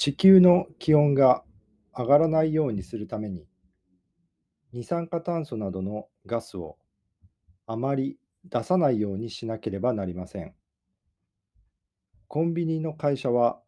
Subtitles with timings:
[0.00, 1.44] 地球の気温が
[1.94, 3.46] 上がらないようにするために、
[4.72, 6.78] 二酸化炭素などのガスを
[7.66, 8.16] あまり
[8.46, 10.54] 出さないようにしなければなりません。
[12.28, 13.60] コンビニの会社は、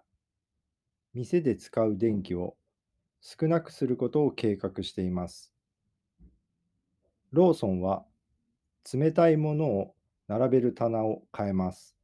[1.12, 2.56] 店で使う電気を
[3.20, 5.52] 少なくすることを計画しています。
[7.32, 8.06] ローソンは、
[8.90, 9.94] 冷たいものを
[10.28, 11.94] 並べる棚を変えます。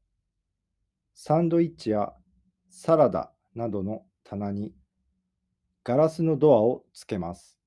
[1.14, 2.12] サンドイッチや
[2.68, 4.74] サラダなどの棚に
[5.84, 7.58] ガラスのドアをつけます。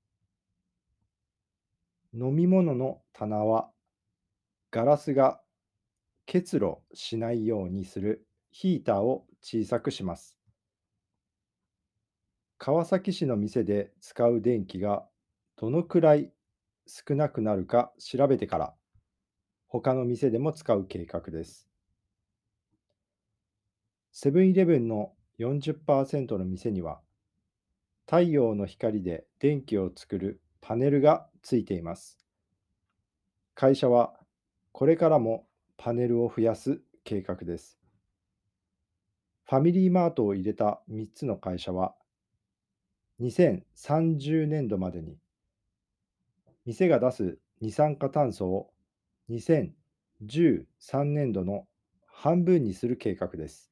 [2.13, 3.69] 飲み物の棚は
[4.69, 5.41] ガラスが
[6.25, 10.37] 結露しないようにするヒーターを小さくします。
[12.57, 15.07] 川崎市の店で使う電気が
[15.55, 16.31] どのくらい
[16.85, 18.73] 少なくなるか調べてから
[19.67, 21.67] 他の店でも使う計画です。
[24.11, 26.99] セブンイレブンの40%の店には
[28.05, 32.17] 太陽の光で電気を作るパネルがついています。
[33.55, 34.13] 会社は
[34.71, 37.79] これからもパネルを増やす計画です。
[39.45, 41.95] ファミリーマートを入れた3つの会社は
[43.19, 45.17] 2030年度までに
[46.65, 48.71] 店が出す二酸化炭素を
[49.29, 51.67] 2013年度の
[52.07, 53.71] 半分にする計画です。